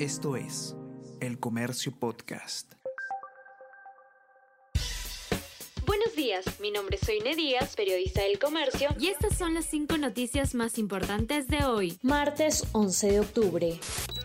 Esto 0.00 0.34
es 0.34 0.74
El 1.20 1.38
Comercio 1.38 1.92
Podcast. 1.96 2.72
Buenos 5.86 6.16
días, 6.16 6.44
mi 6.58 6.72
nombre 6.72 6.96
es 7.00 7.06
Soine 7.06 7.36
Díaz, 7.36 7.76
periodista 7.76 8.22
del 8.22 8.40
Comercio, 8.40 8.88
y 8.98 9.06
estas 9.06 9.38
son 9.38 9.54
las 9.54 9.66
cinco 9.66 9.96
noticias 9.96 10.56
más 10.56 10.78
importantes 10.78 11.46
de 11.46 11.64
hoy, 11.64 11.96
martes 12.02 12.66
11 12.72 13.12
de 13.12 13.20
octubre. 13.20 13.80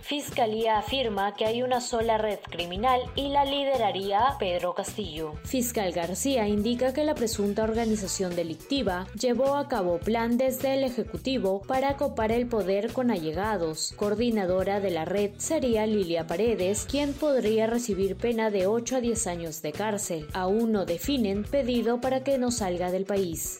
Fiscalía 0.09 0.79
afirma 0.79 1.35
que 1.35 1.45
hay 1.45 1.61
una 1.61 1.81
sola 1.81 2.17
red 2.17 2.39
criminal 2.49 2.99
y 3.15 3.29
la 3.29 3.45
lideraría 3.45 4.19
Pedro 4.39 4.73
Castillo. 4.73 5.35
Fiscal 5.43 5.91
García 5.91 6.47
indica 6.47 6.93
que 6.93 7.03
la 7.03 7.13
presunta 7.13 7.63
organización 7.63 8.35
delictiva 8.35 9.05
llevó 9.13 9.53
a 9.53 9.67
cabo 9.67 9.99
plan 9.99 10.35
desde 10.35 10.73
el 10.73 10.83
Ejecutivo 10.83 11.61
para 11.61 11.95
copar 11.95 12.31
el 12.31 12.47
poder 12.47 12.91
con 12.91 13.11
allegados. 13.11 13.93
Coordinadora 13.97 14.79
de 14.79 14.89
la 14.89 15.05
red 15.05 15.33
sería 15.37 15.85
Lilia 15.85 16.25
Paredes, 16.25 16.87
quien 16.89 17.13
podría 17.13 17.67
recibir 17.67 18.15
pena 18.15 18.49
de 18.49 18.65
8 18.65 18.95
a 18.95 19.01
10 19.01 19.27
años 19.27 19.61
de 19.61 19.73
cárcel. 19.73 20.25
Aún 20.33 20.71
no 20.71 20.85
definen 20.85 21.43
pedido 21.43 22.01
para 22.01 22.23
que 22.23 22.39
no 22.39 22.49
salga 22.49 22.89
del 22.89 23.05
país. 23.05 23.59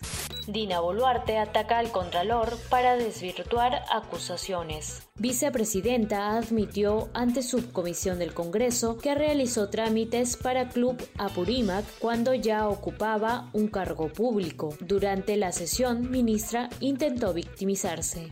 Dina 0.51 0.79
Boluarte 0.79 1.37
ataca 1.37 1.77
al 1.77 1.91
Contralor 1.91 2.57
para 2.71 2.95
desvirtuar 2.95 3.83
acusaciones. 3.91 5.07
Vicepresidenta 5.15 6.37
admitió 6.37 7.09
ante 7.13 7.43
subcomisión 7.43 8.17
del 8.17 8.33
Congreso 8.33 8.97
que 8.97 9.13
realizó 9.13 9.69
trámites 9.69 10.37
para 10.37 10.69
Club 10.69 10.97
Apurímac 11.19 11.85
cuando 11.99 12.33
ya 12.33 12.67
ocupaba 12.67 13.49
un 13.53 13.67
cargo 13.67 14.07
público. 14.11 14.73
Durante 14.79 15.37
la 15.37 15.51
sesión, 15.51 16.09
ministra 16.09 16.69
intentó 16.79 17.31
victimizarse. 17.33 18.29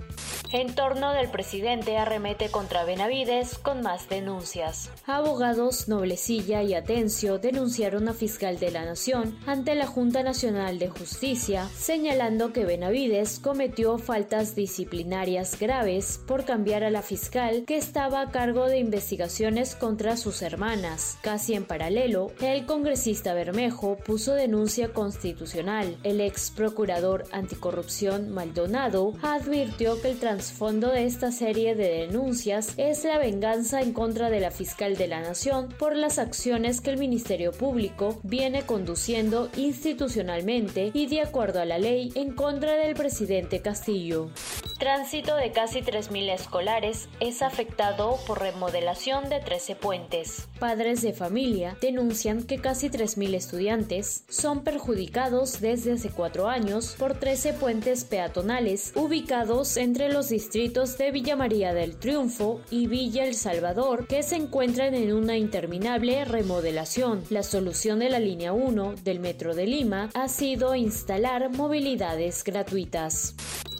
Entorno 0.52 1.12
del 1.12 1.30
presidente 1.30 1.98
arremete 1.98 2.50
contra 2.50 2.86
Benavides 2.86 3.58
con 3.58 3.82
más 3.82 4.08
denuncias. 4.08 4.90
Abogados 5.06 5.90
Noblecilla 5.90 6.64
y 6.64 6.73
Atencio 6.73 7.38
denunciaron 7.38 8.08
a 8.08 8.14
fiscal 8.14 8.58
de 8.58 8.72
la 8.72 8.86
Nación 8.86 9.38
ante 9.45 9.75
la 9.75 9.88
Junta 9.88 10.23
Nacional 10.23 10.80
de 10.80 10.88
Justicia, 10.88 11.68
señalando 11.75 12.53
que 12.53 12.64
Benavides 12.64 13.40
cometió 13.40 13.98
faltas 13.98 14.56
disciplinarias 14.56 15.59
graves 15.59 16.22
por 16.25 16.45
cambiar 16.45 16.86
a 16.86 16.92
la 16.92 17.02
fiscal 17.02 17.66
que 17.66 17.75
estaba 17.75 18.22
a 18.22 18.31
cargo 18.31 18.68
de 18.68 18.80
investigaciones 18.80 19.75
contra 19.75 20.16
sus 20.16 20.42
hermanas. 20.42 21.18
Casi 21.23 21.56
en 21.56 21.66
paralelo, 21.66 22.31
el 22.40 22.66
congresista 22.66 23.34
Bermejo 23.34 23.98
puso 23.98 24.34
denuncia 24.34 24.94
constitucional. 24.94 25.98
El 26.03 26.22
ex 26.22 26.52
procurador 26.52 27.25
anticorrupción 27.34 28.30
Maldonado 28.30 29.14
advirtió 29.22 30.02
que 30.02 30.12
el 30.12 30.20
trasfondo 30.38 30.92
de 30.92 31.08
esta 31.08 31.32
serie 31.32 31.74
de 31.74 32.06
denuncias 32.06 32.74
es 32.78 33.04
la 33.06 33.18
venganza 33.18 33.82
en 33.82 33.92
contra 33.92 34.30
de 34.30 34.40
la 34.40 34.52
fiscal 34.52 34.96
de 34.96 35.08
la 35.08 35.20
Nación 35.20 35.70
por 35.80 35.96
las 35.96 36.20
acciones 36.20 36.80
que 36.80 36.92
el 36.92 37.00
Ministerio 37.00 37.52
Público 37.52 38.20
viene 38.22 38.62
conduciendo 38.62 39.50
institucionalmente 39.58 40.92
y 40.94 41.08
de 41.08 41.22
acuerdo 41.22 41.60
a 41.60 41.66
la 41.66 41.80
ley 41.80 42.12
en 42.14 42.36
contra 42.36 42.76
del 42.76 42.94
presidente 42.94 43.64
Castillo. 43.64 44.30
Tránsito 44.78 45.36
de 45.36 45.52
casi 45.52 45.81
3.000 45.81 46.36
escolares 46.36 47.09
es 47.20 47.42
afectado 47.42 48.20
por 48.28 48.39
remodelación 48.39 49.28
de 49.28 49.39
13 49.39 49.75
puentes. 49.75 50.47
Padres 50.59 51.02
de 51.02 51.14
familia 51.14 51.75
denuncian 51.81 52.44
que 52.44 52.59
casi 52.59 52.89
3.000 52.89 53.34
estudiantes 53.34 54.23
son 54.30 54.64
perjudicados 54.64 55.61
desde 55.61 55.94
hace 55.94 56.11
cuatro 56.11 56.47
años 56.47 56.95
por 57.00 57.16
13 57.16 57.53
puentes 57.53 58.06
peatonales 58.06 58.92
ubicados 58.94 59.78
entre 59.78 60.09
los 60.09 60.30
distritos 60.30 60.95
de 61.00 61.09
Villa 61.12 61.36
María 61.36 61.73
del 61.73 61.97
Triunfo 61.97 62.62
y 62.69 62.86
Villa 62.86 63.25
El 63.25 63.34
Salvador 63.34 64.06
que 64.06 64.22
se 64.22 64.36
encuentran 64.36 64.94
en 64.94 65.12
una 65.12 65.38
interminable 65.38 66.23
remodelación. 66.23 67.23
La 67.31 67.41
solución 67.41 67.97
de 67.97 68.12
la 68.12 68.19
línea 68.19 68.53
1 68.53 68.94
del 69.03 69.22
Metro 69.22 69.56
de 69.56 69.66
Lima 69.66 70.12
ha 70.14 70.28
sido 70.28 70.75
instalar 70.75 71.50
movilidades 71.50 72.44
gratuitas. 72.44 73.34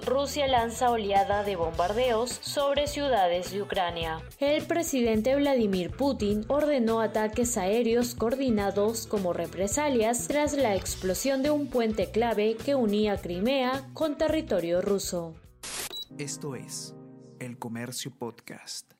Rusia 0.08 0.48
lanza 0.48 0.90
oleada 0.90 1.44
de 1.44 1.58
bombardeos 1.58 2.30
sobre 2.30 2.88
ciudades 2.88 3.52
de 3.52 3.62
Ucrania. 3.62 4.22
El 4.40 4.66
presidente 4.66 5.36
Vladimir 5.36 5.92
Putin 5.92 6.46
ordenó 6.48 7.02
ataques 7.02 7.58
aéreos 7.58 8.16
coordinados 8.16 9.06
como 9.06 9.34
represalias 9.34 10.30
tras 10.30 10.54
la 10.54 10.76
explosión 10.76 11.44
de 11.44 11.52
un 11.52 11.68
puente 11.68 12.10
clave 12.10 12.56
que 12.56 12.74
unía 12.74 13.18
Crimea 13.18 13.90
con 13.94 14.18
territorio 14.18 14.82
ruso. 14.82 15.36
Esto 16.18 16.56
es 16.56 16.96
El 17.40 17.60
Comercio 17.60 18.12
Podcast. 18.18 18.97